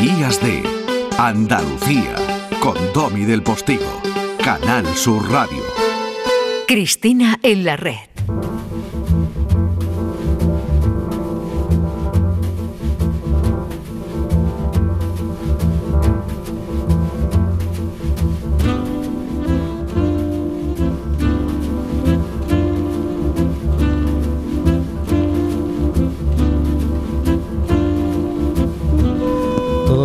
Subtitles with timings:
[0.00, 0.62] Días de
[1.18, 2.14] Andalucía
[2.60, 4.00] con Domi del Postigo,
[4.44, 5.64] Canal Sur Radio.
[6.68, 8.07] Cristina en la red.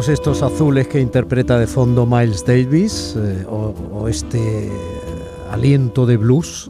[0.10, 4.70] Estos azules que interpreta de fondo Miles Davis eh, o, este
[5.52, 6.70] aliento de blues.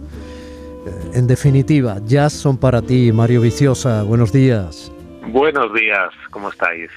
[0.86, 4.04] Eh, en definitiva, jazz son para ti, Mario Viciosa.
[4.04, 4.92] Buenos días.
[5.28, 6.92] Buenos días, ¿cómo estáis?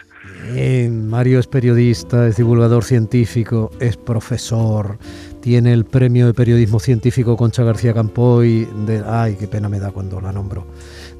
[0.90, 4.98] Mario es periodista, es divulgador científico, es profesor,
[5.40, 8.68] tiene el premio de periodismo científico Concha García Campoy.
[8.84, 10.66] De, ay, qué pena me da cuando la nombro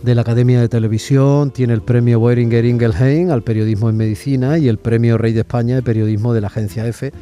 [0.07, 4.69] de la Academia de Televisión, tiene el premio Weringer Ingelheim al periodismo en medicina y
[4.69, 7.13] el premio Rey de España de periodismo de la agencia EFE,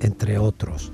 [0.00, 0.90] entre otros.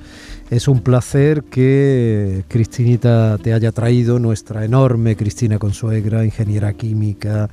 [0.51, 7.49] Es un placer que Cristinita te haya traído, nuestra enorme Cristina Consuegra, ingeniera química,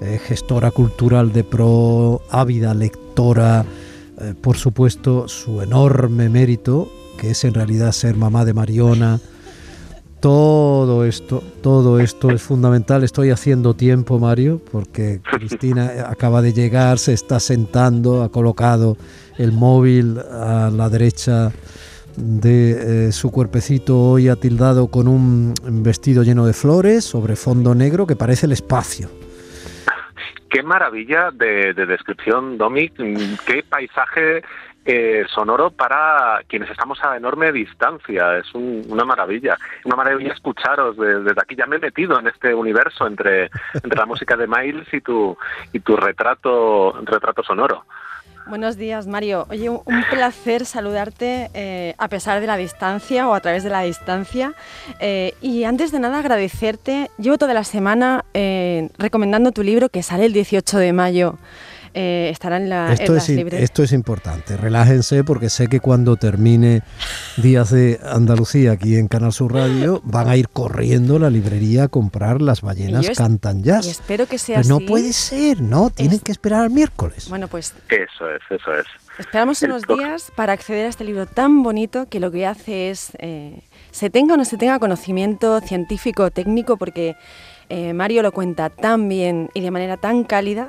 [0.00, 3.66] eh, gestora cultural de pro, ávida lectora,
[4.18, 9.20] eh, por supuesto su enorme mérito, que es en realidad ser mamá de Mariona,
[10.20, 13.04] todo esto, todo esto es fundamental.
[13.04, 18.96] Estoy haciendo tiempo, Mario, porque Cristina acaba de llegar, se está sentando, ha colocado
[19.38, 21.52] el móvil a la derecha
[22.16, 28.06] de eh, su cuerpecito hoy tildado con un vestido lleno de flores sobre fondo negro
[28.06, 29.08] que parece el espacio.
[30.48, 32.88] Qué maravilla de, de descripción, Domi.
[32.88, 34.42] Qué paisaje
[34.86, 38.38] eh, sonoro para quienes estamos a enorme distancia.
[38.38, 39.58] Es una maravilla.
[39.84, 41.56] Una maravilla escucharos desde, aquí.
[41.56, 45.36] Ya me he metido en este universo entre, entre la música de Miles y tu,
[45.72, 47.84] y tu retrato, retrato sonoro.
[48.46, 49.46] Buenos días, Mario.
[49.50, 53.80] Oye, un placer saludarte eh, a pesar de la distancia o a través de la
[53.82, 54.54] distancia.
[55.00, 57.10] Eh, y antes de nada, agradecerte.
[57.18, 58.24] Llevo toda la semana
[58.98, 61.38] recomendando tu libro que sale el 18 de mayo
[61.98, 66.82] eh, estará en, la, esto es, Esto es importante, relájense porque sé que cuando termine
[67.38, 71.84] Días de Andalucía aquí en Canal Sur Radio van a ir corriendo a la librería
[71.84, 73.86] a comprar Las ballenas cantan jazz.
[73.86, 75.88] Y espero que sea pues No puede ser, ¿no?
[75.88, 77.30] Tienen que esperar al miércoles.
[77.30, 77.72] Bueno, pues...
[77.88, 78.84] Eso es, eso es.
[79.18, 83.12] Esperamos unos días para acceder a este libro tan bonito que lo que hace es,
[83.20, 87.16] eh, se tenga o no se tenga conocimiento científico o técnico, porque
[87.70, 90.68] eh, Mario lo cuenta tan bien y de manera tan cálida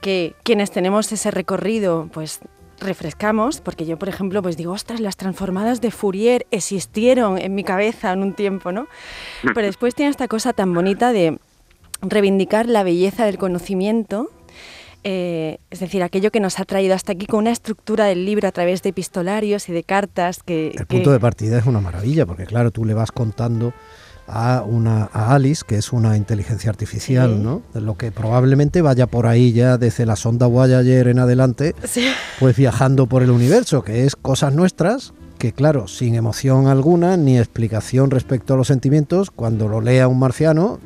[0.00, 2.40] que quienes tenemos ese recorrido, pues
[2.80, 7.64] refrescamos, porque yo, por ejemplo, pues digo, ostras, las transformadas de Fourier existieron en mi
[7.64, 8.86] cabeza en un tiempo, ¿no?
[9.54, 11.38] Pero después tiene esta cosa tan bonita de
[12.00, 14.30] reivindicar la belleza del conocimiento,
[15.04, 18.48] eh, es decir, aquello que nos ha traído hasta aquí con una estructura del libro
[18.48, 20.72] a través de epistolarios y de cartas que...
[20.76, 23.72] El punto de partida es una maravilla, porque claro, tú le vas contando
[24.28, 27.62] a, una, a Alice, que es una inteligencia artificial, ¿no?
[27.74, 31.74] Lo que probablemente vaya por ahí ya desde la sonda Voyager en adelante,
[32.38, 37.38] pues viajando por el universo, que es cosas nuestras, que claro, sin emoción alguna ni
[37.38, 40.80] explicación respecto a los sentimientos, cuando lo lea un marciano,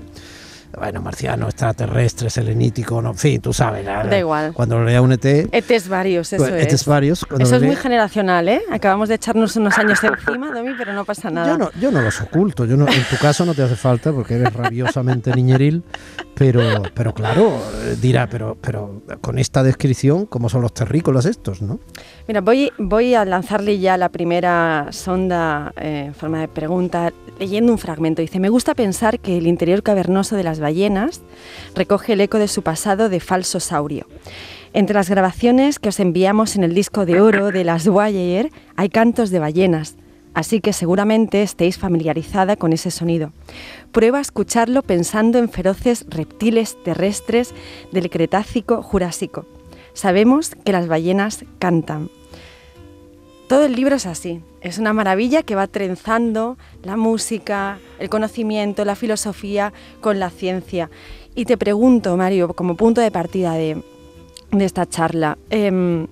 [0.79, 3.85] bueno, marciano, extraterrestre, selenítico, no, en fin, tú sabes.
[3.85, 4.53] Da igual.
[4.53, 5.25] Cuando lo lea un ET.
[5.25, 6.87] ETs varios, eso pues, es.
[6.87, 7.27] varios.
[7.39, 8.63] Eso es muy generacional, ¿eh?
[8.71, 11.49] Acabamos de echarnos unos años encima, Domi, pero no pasa nada.
[11.49, 14.13] Yo no, yo no los oculto, yo no, en tu caso no te hace falta
[14.13, 15.83] porque eres rabiosamente niñeril,
[16.35, 16.61] pero,
[16.95, 17.61] pero claro,
[18.01, 21.79] dirá, pero, pero con esta descripción, ¿cómo son los terrícolas estos, no?
[22.27, 27.73] Mira, voy, voy a lanzarle ya la primera sonda eh, en forma de pregunta, leyendo
[27.73, 28.23] un fragmento.
[28.23, 31.21] Dice, me gusta pensar que el interior cavernoso de las ballenas
[31.75, 34.07] recoge el eco de su pasado de falso saurio.
[34.73, 38.89] Entre las grabaciones que os enviamos en el disco de oro de las Voyager hay
[38.89, 39.97] cantos de ballenas,
[40.33, 43.33] así que seguramente estéis familiarizada con ese sonido.
[43.93, 47.53] Prueba a escucharlo pensando en feroces reptiles terrestres
[47.93, 49.47] del Cretácico-Jurásico.
[49.93, 52.09] Sabemos que las ballenas cantan.
[53.53, 58.87] Todo el libro es así, es una maravilla que va trenzando la música, el conocimiento,
[58.87, 60.89] la filosofía con la ciencia.
[61.35, 63.83] Y te pregunto, Mario, como punto de partida de,
[64.59, 66.07] esta charla, em,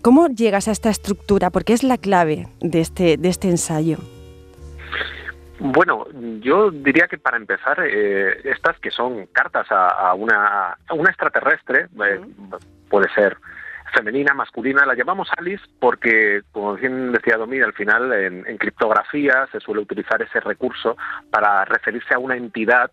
[0.00, 1.50] ¿cómo llegas a esta estructura?
[1.50, 3.98] Porque es la clave de este, de este ensayo.
[5.58, 6.06] Bueno,
[6.38, 12.20] yo diría que para empezar, eh, estas que son cartas a, una, una, extraterrestre, eh,
[12.88, 13.38] puede ser
[13.92, 19.60] femenina, masculina, la llamamos Alice porque, como bien decía Domi, al final en, criptografía se
[19.60, 20.96] suele utilizar ese recurso
[21.30, 22.90] para referirse a una entidad,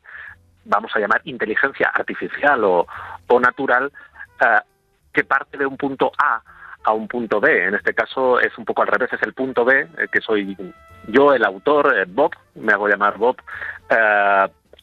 [0.65, 2.87] vamos a llamar inteligencia artificial o,
[3.39, 3.91] natural,
[4.39, 4.59] eh,
[5.11, 6.41] que parte de un punto A
[6.85, 7.65] a un punto B.
[7.65, 10.55] En este caso es un poco al revés, es el punto B, eh, que soy
[11.07, 13.37] yo, el autor, eh, Bob, me hago llamar Bob,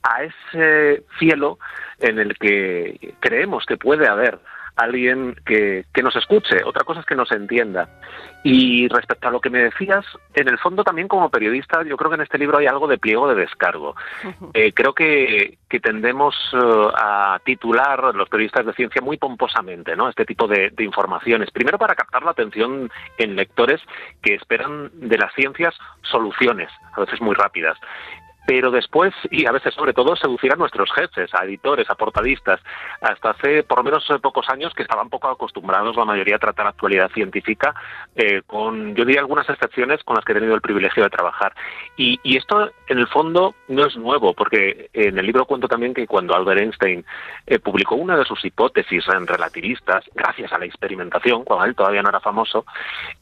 [0.02, 1.58] a ese cielo
[1.98, 4.38] en el que creemos que puede haber
[4.76, 7.88] alguien que, que, nos escuche, otra cosa es que nos entienda.
[8.42, 12.10] Y respecto a lo que me decías, en el fondo también como periodista, yo creo
[12.10, 13.94] que en este libro hay algo de pliego de descargo.
[14.54, 20.08] Eh, creo que, que tendemos uh, a titular los periodistas de ciencia muy pomposamente ¿no?
[20.08, 21.50] este tipo de, de informaciones.
[21.50, 23.80] Primero para captar la atención en lectores
[24.22, 27.78] que esperan de las ciencias soluciones, a veces muy rápidas
[28.50, 32.58] pero después, y a veces sobre todo, seducir a nuestros jefes, a editores, a portadistas.
[33.00, 36.66] Hasta hace por lo menos pocos años que estaban poco acostumbrados la mayoría a tratar
[36.66, 37.72] actualidad científica,
[38.16, 41.54] eh, con, yo diría, algunas excepciones con las que he tenido el privilegio de trabajar.
[41.96, 45.94] Y, y, esto, en el fondo, no es nuevo, porque en el libro cuento también
[45.94, 47.04] que cuando Albert Einstein
[47.46, 52.02] eh, publicó una de sus hipótesis en relativistas, gracias a la experimentación, cuando él todavía
[52.02, 52.64] no era famoso,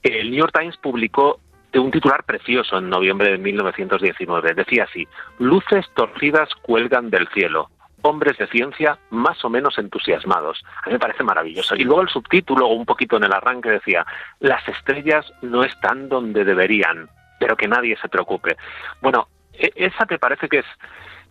[0.03, 1.39] el New York Times publicó
[1.73, 4.55] de un titular precioso en noviembre de 1919.
[4.55, 5.06] Decía así,
[5.38, 7.70] luces torcidas cuelgan del cielo,
[8.03, 10.62] hombres de ciencia más o menos entusiasmados.
[10.82, 11.75] A mí me parece maravilloso.
[11.76, 14.06] Y luego el subtítulo, un poquito en el arranque, decía,
[14.41, 18.56] las estrellas no están donde deberían, pero que nadie se preocupe.
[19.00, 20.67] Bueno, e-, esa me parece que es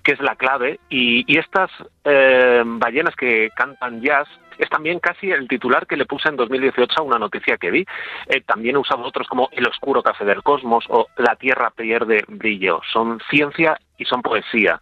[0.08, 1.70] que es la clave y, estas
[2.06, 4.26] eh, ballenas que cantan jazz
[4.58, 7.86] es también casi el titular que le puse en 2018 a una noticia que vi.
[8.28, 12.24] Eh, también he usado otros como El oscuro café del cosmos o La tierra pierde
[12.26, 12.80] brillo.
[12.94, 14.80] Son ciencia y son poesía.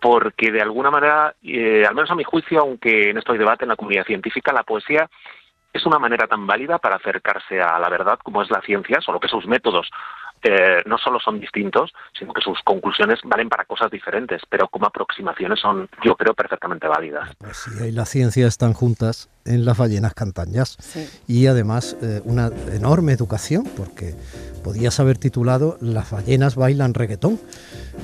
[0.00, 3.64] Porque de alguna manera, eh, al menos a mi juicio, aunque en esto hay debate
[3.64, 5.08] en la comunidad científica, la poesía
[5.72, 9.20] es una manera tan válida para acercarse a la verdad como es la ciencia, solo
[9.20, 9.88] que sus métodos
[10.44, 14.86] eh, no solo son distintos, sino que sus conclusiones valen para cosas diferentes, pero como
[14.86, 17.30] aproximaciones son, yo creo, perfectamente válidas.
[17.38, 21.08] Pues sí, y la ciencia están juntas en las ballenas cantañas sí.
[21.26, 24.14] y además eh, una enorme educación, porque
[24.62, 27.40] podías haber titulado Las ballenas bailan reggaetón,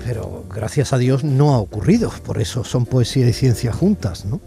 [0.04, 4.40] pero gracias a Dios no ha ocurrido, por eso son poesía y ciencia juntas, ¿no?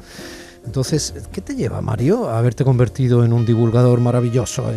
[0.65, 4.71] Entonces, ¿qué te lleva, Mario, a haberte convertido en un divulgador maravilloso?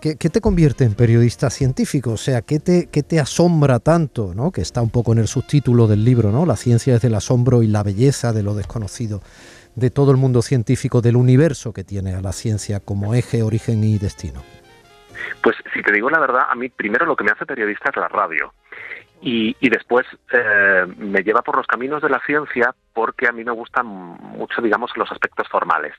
[0.00, 2.12] ¿qué, ¿qué, te convierte en periodista científico?
[2.12, 4.32] O sea, ¿qué te, asombra tanto?
[4.34, 4.52] ¿no?
[4.52, 6.44] Que está un poco en el subtítulo del libro, ¿no?
[6.44, 9.22] La ciencia es del asombro y la belleza de lo desconocido,
[9.74, 13.82] de todo el mundo científico, del universo que tiene a la ciencia como eje, origen
[13.82, 14.42] y destino.
[15.42, 17.96] Pues si te digo la verdad, a mí primero lo que me hace periodista es
[17.96, 18.52] la radio.
[19.22, 23.44] Y, y, después eh, me lleva por los caminos de la ciencia porque a mí
[23.44, 25.92] me gustan mucho, digamos, los aspectos formales.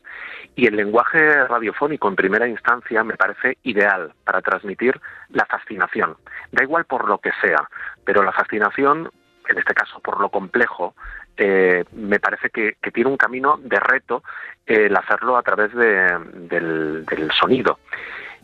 [0.55, 4.99] Y el lenguaje radiofónico en primera instancia me parece ideal para transmitir
[5.29, 6.15] la fascinación.
[6.51, 7.69] Da igual por lo que sea,
[8.05, 9.11] pero la fascinación,
[9.47, 10.95] en este caso por lo complejo,
[11.37, 14.23] eh, me parece que, tiene un camino de reto
[14.65, 16.17] el hacerlo a través de,
[16.49, 17.77] del sonido.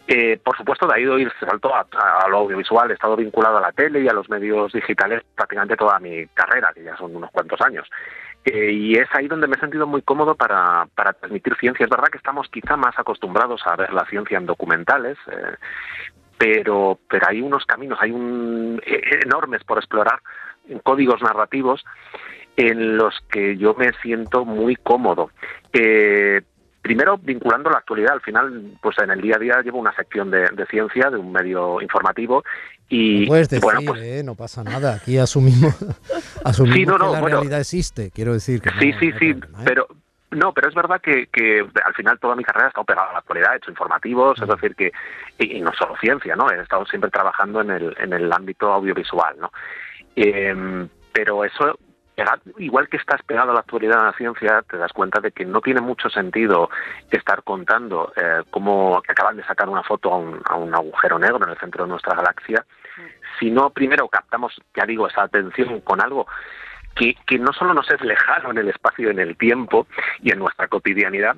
[0.07, 2.89] Eh, por supuesto, de ahí doy el salto a, lo audiovisual.
[2.89, 6.71] He estado vinculado a la tele y a los medios digitales prácticamente toda mi carrera,
[6.73, 7.87] que ya son unos cuantos años.
[8.43, 11.83] Eh, y es ahí donde me he sentido muy cómodo para, transmitir ciencia.
[11.83, 15.55] Es verdad que estamos quizá más acostumbrados a ver la ciencia en documentales, eh,
[16.37, 20.19] pero, pero hay unos caminos, hay un, eh, enormes por explorar,
[20.83, 21.83] códigos narrativos
[22.57, 25.31] en los que yo me siento muy cómodo.
[25.73, 26.41] Eh,
[26.81, 28.13] primero vinculando la actualidad.
[28.13, 31.17] Al final, pues en el día a día llevo una sección de, de ciencia, de
[31.17, 32.43] un medio informativo.
[32.89, 34.95] Y, no puedes decir, bueno, pues, eh, no pasa nada.
[34.95, 35.75] Aquí asumimos,
[36.43, 38.11] asumimos sí, no, no, que la bueno, realidad existe.
[38.11, 39.65] Quiero decir que sí, sí, sí, problema, ¿eh?
[39.65, 39.87] pero
[40.31, 43.13] no, pero es verdad que, que, al final toda mi carrera ha estado pegada a
[43.13, 44.91] la actualidad, he hecho informativos, es decir, que,
[45.37, 46.49] y, y, no solo ciencia, ¿no?
[46.49, 49.51] He estado siempre trabajando en el, en el ámbito audiovisual, ¿no?
[50.15, 51.77] Eh, pero eso
[52.57, 55.45] igual que estás pegado a la actualidad de la ciencia, te das cuenta de que
[55.45, 56.69] no tiene mucho sentido
[57.09, 61.43] estar contando eh, cómo acaban de sacar una foto a un, a un, agujero negro
[61.43, 62.65] en el centro de nuestra galaxia,
[63.39, 66.27] si no primero captamos, ya digo, esa atención con algo
[66.95, 69.87] que, que no solo nos es lejano en el espacio y en el tiempo
[70.21, 71.35] y en nuestra cotidianidad,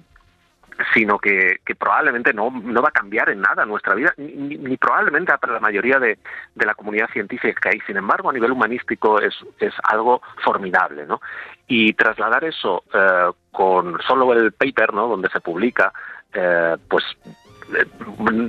[0.94, 4.78] sino que, que probablemente no, no, va a cambiar en nada nuestra vida, ni, ni
[4.78, 6.18] probablemente para la mayoría de,
[6.56, 11.22] de, la comunidad científica y sin embargo a nivel humanístico es, es algo formidable, ¿no?
[11.68, 15.08] Y trasladar eso eh, con solo el paper, ¿no?
[15.08, 15.94] Donde se publica,
[16.34, 17.04] eh, pues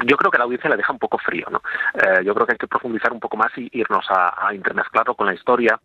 [0.05, 1.63] yo creo que la audiencia la deja un poco frío, ¿no?
[1.95, 5.27] Eh, yo creo que hay que profundizar un poco más y irnos a intermezclarlo con
[5.27, 5.79] la historia,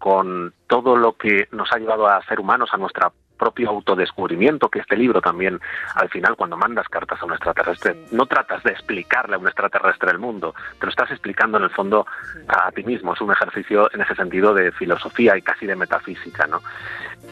[0.00, 4.80] con todo lo que nos ha llevado a ser humanos, a nuestra propio autodescubrimiento, que
[4.80, 5.60] este libro también,
[5.94, 8.16] al final, cuando mandas cartas a un extraterrestre, sí.
[8.16, 11.70] no tratas de explicarle a un extraterrestre el mundo, te lo estás explicando en el
[11.70, 12.38] fondo sí.
[12.48, 13.14] a ti mismo.
[13.14, 16.60] Es un ejercicio en ese sentido de filosofía y casi de metafísica, ¿no?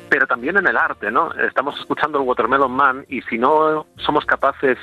[0.08, 1.32] pero también en el arte, ¿no?
[1.34, 4.78] Estamos escuchando el Watermelon Man y si no somos capaces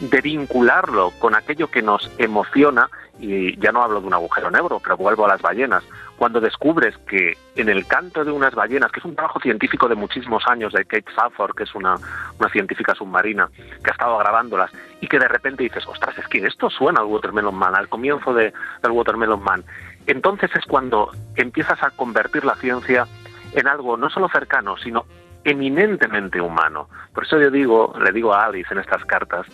[0.00, 4.80] de vincularlo con aquello que nos emociona, y ya no hablo de un agujero negro,
[4.82, 5.82] pero vuelvo a las ballenas,
[6.18, 9.94] cuando descubres que en el canto de unas ballenas, que es un trabajo científico de
[9.94, 11.94] muchísimos años de Kate Safford, que es una,
[12.38, 16.38] una científica submarina que ha estado grabándolas, y que de repente dices, ostras, es que
[16.38, 19.64] esto suena al Watermelon Man, al comienzo de, del Watermelon Man.
[20.08, 23.06] Entonces es cuando empiezas a convertir la ciencia
[23.54, 25.04] en algo no solo cercano, sino
[25.44, 26.88] eminentemente humano.
[27.12, 29.46] Por eso yo digo, le digo a Alice en estas cartas,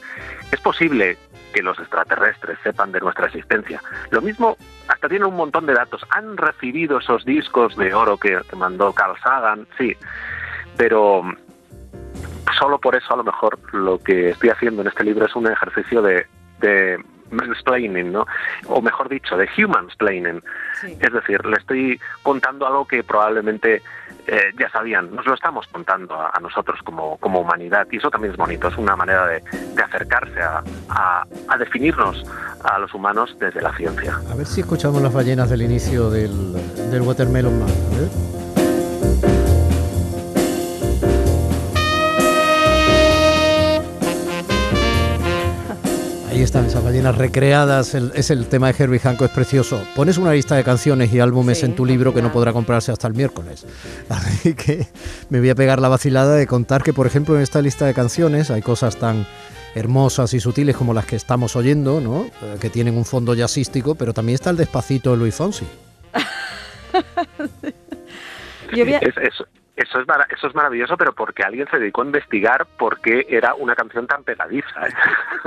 [0.50, 1.16] es posible
[1.52, 3.80] que los extraterrestres sepan de nuestra existencia.
[4.10, 4.56] Lo mismo,
[4.88, 6.04] hasta tienen un montón de datos.
[6.10, 9.96] Han recibido esos discos de oro que, mandó Carl Sagan, sí,
[10.76, 11.22] pero
[12.58, 15.50] solo por eso a lo mejor lo que estoy haciendo en este libro es un
[15.50, 16.26] ejercicio de,
[16.60, 16.98] de
[17.30, 18.26] mansplaining, ¿no?
[18.66, 20.42] O mejor dicho, de humansplaining.
[21.00, 23.82] Es decir, le estoy contando algo que probablemente
[24.26, 28.32] eh, ya sabían, nos lo estamos contando a, nosotros como, como, humanidad y eso también
[28.32, 29.42] es bonito, es una manera de,
[29.82, 31.26] acercarse a,
[31.58, 32.24] definirnos
[32.64, 34.18] a los humanos desde la ciencia.
[34.30, 36.54] A ver si escuchamos las ballenas del inicio del,
[36.90, 38.33] del Watermelon Man.
[46.34, 49.80] Ahí están esas ballenas recreadas, es el tema de Herbie Hancock, es precioso.
[49.94, 53.06] Pones una lista de canciones y álbumes en tu libro que no podrá comprarse hasta
[53.06, 53.64] el miércoles.
[54.08, 54.88] Así que
[55.30, 57.94] me voy a pegar la vacilada de contar que, por ejemplo, en esta lista de
[57.94, 59.28] canciones hay cosas tan
[59.76, 62.26] hermosas y sutiles como las que estamos oyendo, ¿no?
[62.42, 65.66] Eh, que tienen un fondo jazzístico, pero también está el despacito de Luis Fonsi.
[69.76, 73.54] Eso es, eso es maravilloso, pero porque alguien se dedicó a investigar por qué era
[73.54, 74.86] una canción tan pegadiza.
[74.86, 74.92] ¿eh?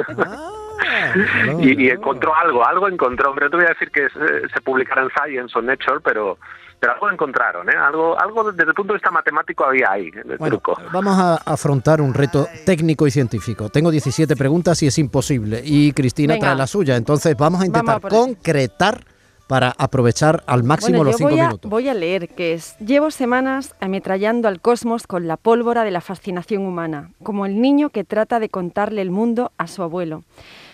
[0.79, 3.31] Ah, y, encontró algo, algo encontró.
[3.31, 6.37] Hombre, no te voy a decir que se, publicara en Science o Nature, pero,
[6.79, 7.75] pero algo encontraron, ¿eh?
[7.75, 10.77] Algo, algo desde el punto de vista matemático había ahí, truco.
[10.93, 13.69] Vamos a afrontar un reto técnico y científico.
[13.69, 15.61] Tengo 17 preguntas y es imposible.
[15.63, 16.95] Y Cristina trae la suya.
[16.95, 18.99] Entonces vamos a intentar concretar
[19.47, 21.71] para aprovechar al máximo los cinco voy a, minutos.
[21.71, 26.01] Voy a leer que es, llevo semanas ametrallando al cosmos con la pólvora de la
[26.01, 30.23] fascinación humana, como el niño que trata de contarle el mundo a su abuelo.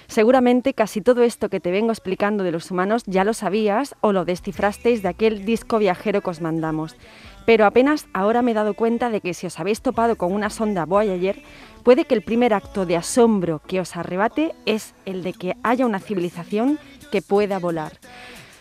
[0.07, 4.11] Seguramente casi todo esto que te vengo explicando de los humanos ya lo sabías o
[4.11, 6.95] lo descifrasteis de aquel disco viajero que os mandamos.
[7.45, 10.49] Pero apenas ahora me he dado cuenta de que si os habéis topado con una
[10.49, 11.41] sonda Voyager,
[11.83, 15.85] puede que el primer acto de asombro que os arrebate es el de que haya
[15.85, 16.79] una civilización
[17.11, 17.93] que pueda volar.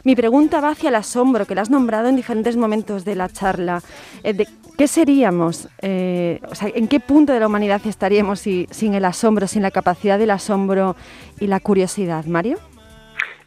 [0.04, 3.28] Mi pregunta va hacia el asombro, que lo has nombrado en diferentes momentos de la
[3.28, 3.80] charla.
[4.24, 5.68] Eh, ¿Qué seríamos?
[5.80, 9.70] Eh, o sea, ¿En qué punto de la humanidad estaríamos sin el asombro, sin la
[9.70, 10.96] capacidad del asombro
[11.38, 12.58] y la curiosidad, Mario?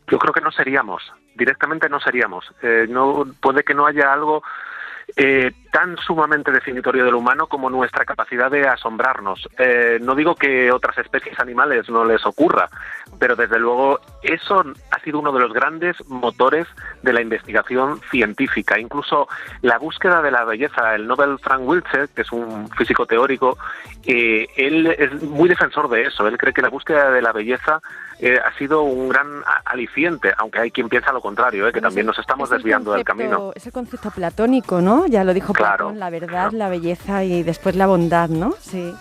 [0.08, 1.02] Yo creo que no seríamos,
[1.36, 2.46] directamente no seríamos.
[2.62, 4.44] Eh, no puede que no haya algo
[5.18, 9.50] eh, tan sumamente definitorio del humano como nuestra capacidad de asombrarnos.
[10.02, 12.70] No digo que otras especies animales no les ocurra,
[13.18, 16.68] pero desde luego eso ha sido uno de los grandes motores
[17.04, 18.80] de la investigación científica.
[18.80, 19.28] Incluso
[19.62, 23.58] la búsqueda de la belleza, el Nobel Frank Wilczek, que es un físico teórico,
[24.06, 26.28] eh, él es muy defensor de eso.
[26.28, 27.82] Él cree que la búsqueda de la belleza
[28.20, 32.06] eh, ha sido un gran aliciente, aunque hay quien piensa lo contrario, eh, que también
[32.06, 33.52] nos estamos desviando del camino.
[33.56, 35.06] Ese concepto platónico, ¿no?
[35.08, 38.54] Ya lo dijo Platón, la verdad, la belleza y después la bondad, ¿no?
[38.60, 38.94] Sí.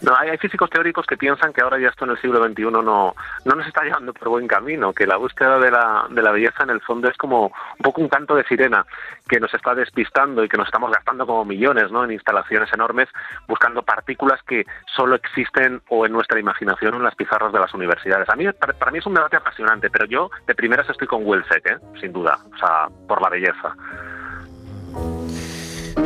[0.00, 2.82] No, hay, físicos teóricos que piensan que ahora ya esto en el siglo XXI no,
[2.82, 3.14] no
[3.44, 6.70] nos está llevando por buen camino, que la búsqueda de la, de la belleza en
[6.70, 8.86] el fondo es como un poco un canto de sirena
[9.28, 12.04] que nos está despistando y que nos estamos gastando como millones ¿no?
[12.04, 13.08] en instalaciones enormes
[13.48, 14.64] buscando partículas que
[14.96, 18.28] solo existen o en nuestra imaginación o en las pizarras de las universidades.
[18.28, 21.66] A mí, para, mí es un debate apasionante, pero yo de primeras estoy con Wilsek,
[21.66, 21.78] ¿eh?
[22.00, 23.74] sin duda, o sea, por la belleza.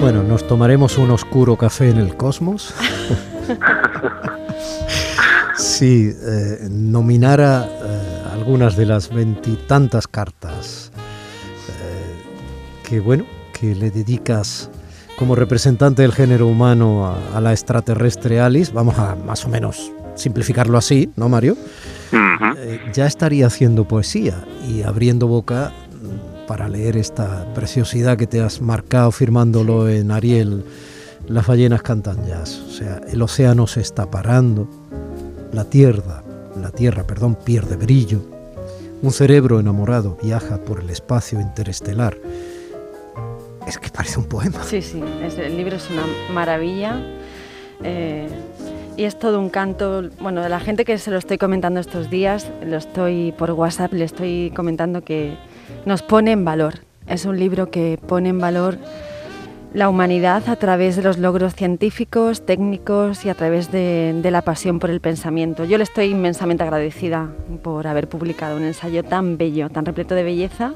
[0.01, 2.75] Bueno, nos tomaremos un oscuro café en el cosmos.
[5.57, 10.91] si eh, nominara eh, algunas de las veintitantas cartas
[11.69, 13.25] eh, que, bueno,
[13.59, 14.71] que le dedicas
[15.19, 20.79] como representante del género humano a, la extraterrestre Alice, vamos a más o menos simplificarlo
[20.79, 21.57] así, ¿no, Mario?
[22.93, 25.73] ya estaría haciendo poesía y abriendo boca
[26.47, 30.65] para leer esta preciosidad que te has marcado firmándolo en Ariel,
[31.33, 32.61] las ballenas cantan jazz.
[32.69, 34.69] O sea, el océano se está parando,
[35.53, 36.23] la tierra,
[36.61, 38.21] la tierra, perdón, pierde brillo,
[39.03, 42.17] un cerebro enamorado viaja por el espacio interestelar.
[43.67, 44.63] Es que parece un poema.
[44.63, 45.03] Sí, sí,
[45.39, 47.01] el libro es una maravilla.
[47.83, 48.29] Eh,
[48.97, 52.51] y es todo un canto, bueno, la gente que se lo estoy comentando estos días,
[52.65, 55.35] lo estoy por WhatsApp, le estoy comentando que,
[55.85, 56.75] nos pone en valor.
[57.07, 58.79] Es un libro que pone en valor
[59.75, 64.79] la humanidad a través de los logros científicos, técnicos y a través de, la pasión
[64.79, 65.65] por el pensamiento.
[65.65, 67.31] Yo le estoy inmensamente agradecida
[67.63, 70.75] por haber publicado un ensayo tan bello, tan repleto de belleza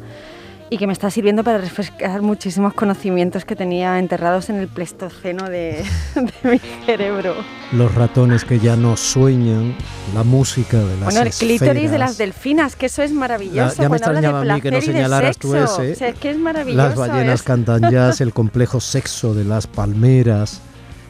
[0.68, 5.48] y que me está sirviendo para refrescar muchísimos conocimientos que tenía enterrados en el pleistoceno
[5.48, 5.84] de,
[6.42, 7.34] de, mi cerebro.
[7.72, 9.74] Los ratones que ya no sueñan,
[10.14, 11.58] la música de las Bueno, el esferas.
[11.60, 13.76] clítoris de las delfinas, que eso es maravilloso.
[13.76, 15.92] Ya, ya me extrañaba a mí que no señalaras tú ese.
[15.92, 16.76] O sea, es que es maravilloso.
[16.88, 20.60] Las ballenas es- cantan jazz, el complejo sexo de las palmeras,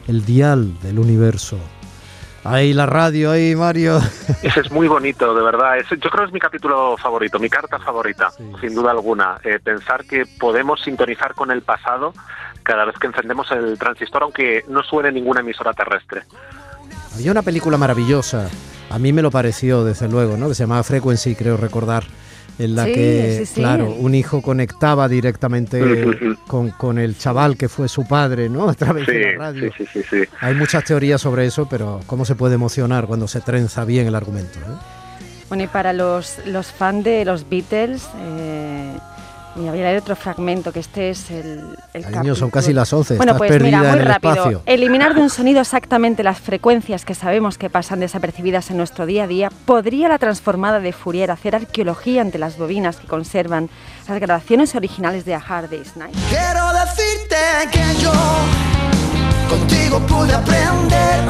[0.07, 1.57] el dial del universo.
[2.49, 3.99] Ahí la radio, ahí Mario.
[4.41, 5.75] Ese es muy bonito, de verdad.
[5.89, 8.43] Yo creo que es mi capítulo favorito, mi carta favorita, Sí.
[8.61, 9.37] sin duda alguna.
[9.43, 12.13] Eh, pensar que podemos sintonizar con el pasado
[12.63, 16.23] cada vez que encendemos el transistor, aunque no suene ninguna emisora terrestre.
[17.15, 18.49] Había una película maravillosa,
[18.89, 20.47] a mí me lo pareció desde luego, ¿no?
[20.49, 22.03] Que se llamaba Frequency, creo recordar,
[22.59, 23.61] en la Sí, que, sí, sí.
[23.61, 26.05] claro, un hijo conectaba directamente
[26.47, 28.67] con, con el chaval que fue su padre, ¿no?
[28.69, 29.71] A través Sí, de la radio.
[29.77, 30.29] sí, sí, sí, sí.
[30.41, 34.15] Hay muchas teorías sobre eso, pero cómo se puede emocionar cuando se trenza bien el
[34.15, 34.79] argumento, ¿no?
[35.49, 38.97] Bueno, y para los, los fans de los Beatles, eh,
[39.57, 42.91] mira, voy a leer otro fragmento, que este es el, el Cariño, son casi las
[42.93, 44.33] 11, Bueno, estás pues perdida mira, muy en el rápido.
[44.33, 44.61] espacio.
[44.65, 49.23] Eliminar de un sonido exactamente las frecuencias que sabemos que pasan desapercibidas en nuestro día
[49.23, 53.69] a día, ¿podría la transformada de Fourier hacer arqueología ante las bobinas que conservan
[54.07, 56.15] las grabaciones originales de A Hard Day's Night?
[56.29, 57.35] Quiero decirte
[57.71, 58.11] que yo
[59.49, 61.23] contigo pude aprender.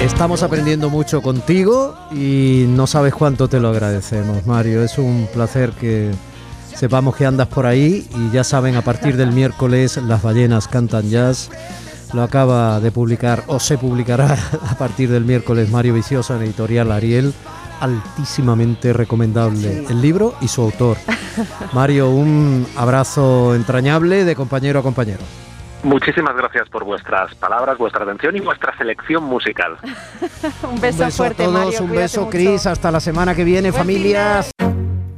[0.00, 4.82] Estamos aprendiendo mucho contigo y no sabes cuánto te lo agradecemos, Mario.
[4.82, 6.10] Es un placer que
[6.74, 11.08] sepamos que andas por ahí y ya saben, a partir del miércoles las ballenas cantan
[11.10, 11.50] jazz.
[12.12, 14.36] Lo acaba de publicar o se publicará
[14.68, 17.34] a partir del miércoles Mario Vicioso en editorial Ariel.
[17.80, 20.96] Altísimamente recomendable el libro y su autor.
[21.72, 25.20] Mario, un abrazo entrañable de compañero a compañero.
[25.82, 29.76] Muchísimas gracias por vuestras palabras, vuestra atención y vuestra selección musical.
[30.70, 31.82] Un beso, fuerte, a todos, Mario.
[31.82, 32.30] un beso.
[32.30, 32.66] Cris.
[32.66, 34.53] Hasta la semana que viene, Buen familias.